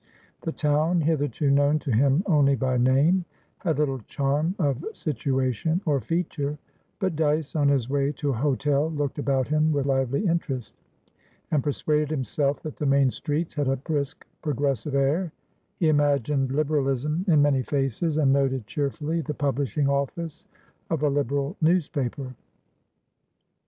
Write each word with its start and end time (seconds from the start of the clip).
The 0.41 0.51
town, 0.51 1.01
hitherto 1.01 1.51
known 1.51 1.77
to 1.77 1.91
him 1.91 2.23
only 2.25 2.55
by 2.55 2.75
name, 2.75 3.23
had 3.59 3.77
little 3.77 3.99
charm 4.07 4.55
of 4.57 4.83
situation 4.93 5.79
or 5.85 6.01
feature, 6.01 6.57
but 6.97 7.15
Dyce, 7.15 7.55
on 7.55 7.67
his 7.67 7.87
way 7.87 8.11
to 8.13 8.31
a 8.31 8.35
hotel, 8.35 8.89
looked 8.89 9.19
about 9.19 9.47
him 9.49 9.71
with 9.71 9.85
lively 9.85 10.25
interest, 10.25 10.73
and 11.51 11.63
persuaded 11.63 12.09
himself 12.09 12.63
that 12.63 12.77
the 12.77 12.85
main 12.87 13.11
streets 13.11 13.53
had 13.53 13.67
a 13.67 13.77
brisk 13.77 14.25
progressive 14.41 14.95
air; 14.95 15.31
he 15.77 15.87
imagined 15.89 16.51
Liberalism 16.51 17.23
in 17.27 17.39
many 17.43 17.61
faces, 17.61 18.17
and 18.17 18.33
noted 18.33 18.65
cheerfully 18.65 19.21
the 19.21 19.35
publishing 19.35 19.87
office 19.87 20.47
of 20.89 21.03
a 21.03 21.09
Liberal 21.09 21.55
newspaper. 21.61 22.33